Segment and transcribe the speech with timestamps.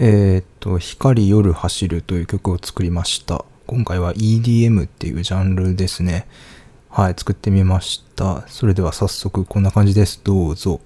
[0.00, 3.44] えーっと、光夜走るという曲を作りました。
[3.66, 6.28] 今回は EDM っていうジャンルですね。
[6.88, 8.46] はい、作ってみました。
[8.46, 10.20] それでは早速こんな感じです。
[10.22, 10.80] どうぞ。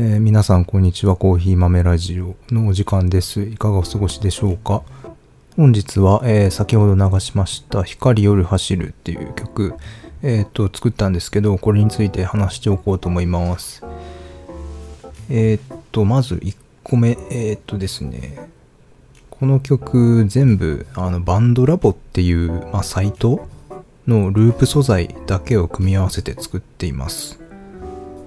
[0.00, 1.16] えー皆さんこんにちは。
[1.16, 3.40] コーヒー豆ラジオのお時間です。
[3.42, 4.84] いかがお過ごしでしょうか？
[5.56, 9.74] 本日は、えー先ほど流しました光夜走るっていう曲、
[10.22, 13.84] えーっと、作ったんですけど、これについて話しておこうと思います。
[15.30, 18.38] えーっと、まず1個目、えっとですね、
[19.30, 23.48] この曲全部あのバンドラボっていう、まあ、サイト
[24.06, 27.40] のループ素材だけを組み合わせて作っています。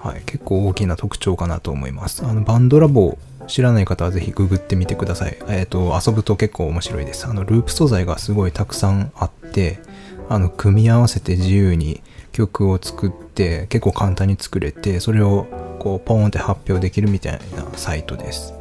[0.00, 2.24] はい、結構大きな特徴かなと思います。
[2.24, 5.38] あのバンドラボ知らない方はぜひググってみてください。
[5.48, 7.26] えっ、と、遊ぶと結構面白いです。
[7.26, 9.80] あの、ループ素材がすごいたくさんあって、
[10.28, 15.46] あの、組み合わせて自由に曲を作って、結構簡単に作れて、それを
[15.78, 18.52] こう、ポーンって発表できるみたいなサイトです。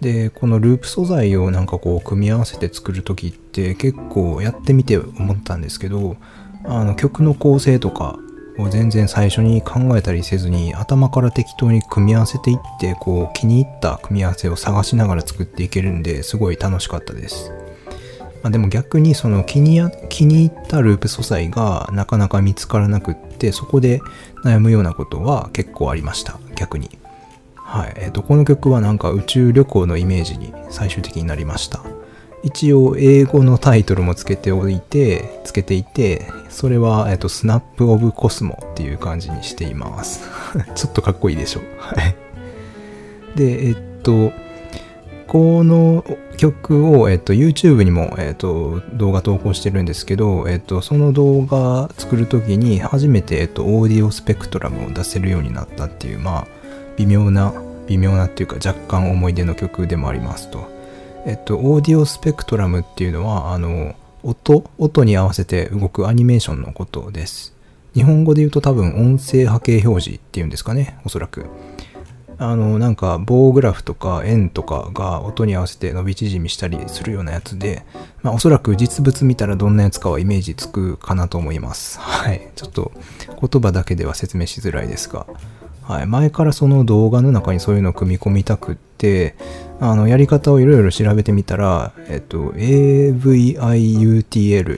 [0.00, 6.16] でこのループ素材をなんかこう組み合わせて作る時って結構やってみて思ったんですけど
[6.64, 8.18] あの曲の構成とか
[8.58, 17.52] を全然最初に考えたりせずに頭から適当に組み合わせていってこう気に入った組み合わせを探しながら作っていけるんですごい楽しかったです。
[18.42, 24.00] まあ、でも逆にその気に気に入ったループ素材がなかなか見つからなくってそこで
[24.44, 26.90] 悩むようなことは結構ありました逆に。
[27.54, 27.94] はい。
[27.96, 31.93] えっ、と、この曲はなんか宇宙旅行のイメージに最終的になりました。
[32.44, 40.28] 一応、英語のタイトルもつけておいて、つけていて、それは、えっ、と、スナップオブコスモっていう感じにしています。
[40.76, 41.60] ちょっとかっこいいでしょ。
[41.78, 42.14] はい。
[43.34, 44.30] で、えっと、
[45.26, 46.04] この
[46.36, 56.46] 曲を、えっと、YouTube にも、えっと、動画投稿してるんですけど、えっと、その動画作るときに初めて、えっと、オーディオスペクトラムを出せるようになったっていう、まあ、
[56.98, 57.54] 微妙な、
[57.86, 60.73] 微妙なっていうか若干思い出の曲でもありますと。
[61.26, 67.54] えっと、オーディオスペクトラムっていうのは、あの、音、音に合わせて動くアニメーションのことです。
[67.94, 71.46] 日本語で言うと多分音声波形表示っていうんですかね、おそらく。
[72.36, 77.84] あの、なんか棒グラフとか円とかが音に合わせて伸び縮みしたりするようなやつで、
[78.22, 81.98] まあおそらく実物見たらどんなやつかはイメージつくかなと思います。
[82.00, 82.50] はい。
[82.56, 82.92] ちょっと
[83.28, 85.26] 言葉だけでは説明しづらいですが、
[85.86, 86.06] はい。
[86.06, 89.34] 前からその動画の中にそういうのを組み込みたくって、
[89.80, 93.22] あの、やり方をいろいろ調べてみたら、えっと、AVIUTL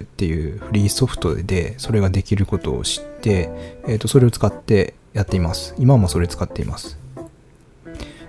[0.03, 3.50] っていうフリーソフトでそれができることを知って、
[3.87, 5.76] えっと、それを使ってやっています。
[5.79, 6.99] 今もそれ使っています。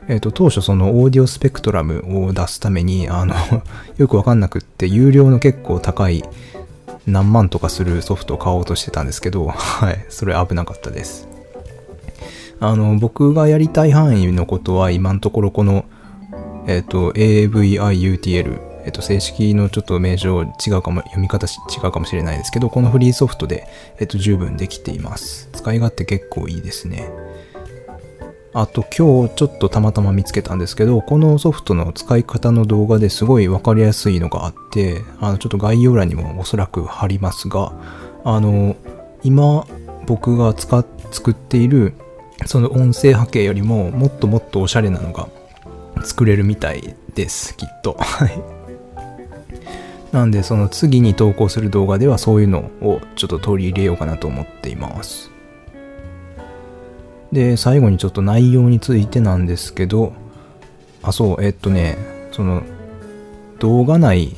[0.07, 3.35] えっ、と、当初そのオーディオスペクトラムを出すために、あの
[3.97, 6.23] よくわかんなくって、有料の結構高い
[7.07, 11.36] 何万とかするソフトを買おうとしてたんですけど、はい、それ危なかったです。
[12.59, 15.85] あの、僕がやりたい範囲のことは今のところこの、
[16.67, 21.49] えっ、ー、と、AVIUTL、えっ、ー、と、正式のちょっと名称違うかも、読み方違
[21.87, 23.67] うかもしれないですけど、このフリーソフトで、
[23.99, 25.49] えっ、と、十分できています。
[25.53, 27.09] 使い勝手結構いいですね。
[28.53, 37.73] あと今日ちょっとたまたま見つけたんですけど、このソフトの使い方の動画ですごいわかりやすいのがあって、あのちょっと概要欄にもおそらく貼りますが、
[38.23, 38.75] あの、
[39.21, 39.67] 今
[40.07, 41.93] 僕が使っ作っている
[42.45, 45.27] その音声波形よりももっともっとおしゃれなのが
[46.03, 47.95] 作れるみたいです、きっと。
[47.99, 48.41] はい。
[50.11, 55.31] なんでその次に投稿する動画ではそういうのをちょっと取り入れようかなと思っています。
[57.31, 60.13] で、最後にちょっと内容についてなんですけど、
[61.03, 61.97] あ、そう、えっとね、
[62.31, 62.63] その、
[63.59, 64.35] 動画内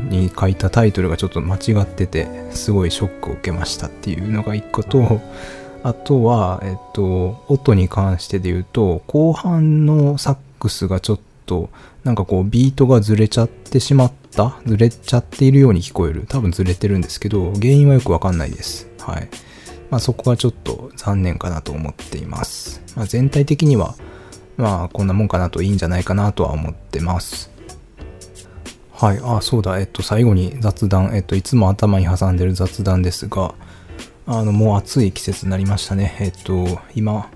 [0.00, 5.20] に書いたタイトルがちょっと間違ってて、すごいショックを受けましたっていうのが一個と、
[5.82, 11.70] あとは、えっと、音に関してで言うと、後半のサックスがちょっと、
[12.04, 16.26] なんかこう、ビートがずれちゃってしまったずれちゃっているように聞こえる。
[16.28, 18.88] 多分ずれてるんですけど、原因はよくわかんないです。
[19.00, 19.28] はい。
[19.90, 22.80] まあ、そこはちょっと残念かなと思っています。
[22.96, 23.94] まあ、全体的には、
[24.56, 27.50] まあ、こんなもんかなといいんじゃないかなとは思ってます。
[28.92, 29.20] はい。
[29.22, 29.80] あ、そうだ。
[29.80, 31.10] えっと、最後に雑談。
[31.14, 33.54] えっと、いつも頭に挟んでる雑談ですが、
[34.26, 36.16] あの、もう暑い季節になりましたね。
[36.20, 37.30] えっと、今、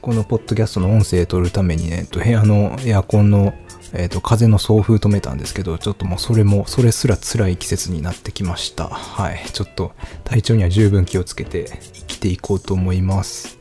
[0.00, 3.54] このポッドキャストの音声を取るためにね、えっと、部屋のエアコンの
[3.96, 8.88] えっ、と、風の送風止めたんですけど、ちょっともうそれも、それすら辛い季節になってきました。
[8.88, 9.44] はい。
[9.52, 9.92] ちょっと
[10.24, 13.58] 体調には十分気をつけて生きていこうと思います。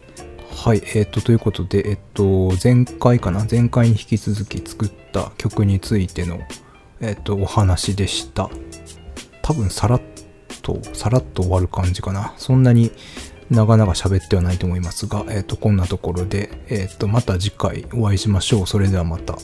[0.49, 0.81] はい。
[0.95, 3.45] えっ、と、ということで、えっ、と、前回かな？
[3.49, 6.39] 前回に引き続き作った曲についての、
[6.99, 8.49] えっ、と、お話でした。
[9.43, 10.01] 多分、さらっ
[10.63, 12.33] と、さらっと終わる感じかな。
[12.37, 12.91] そんなに
[13.51, 18.67] 長々喋ってはないと思いますが、えっ、と、こんなところで、えっ、と、また次回お会いしましょう。
[18.67, 19.37] それではまた。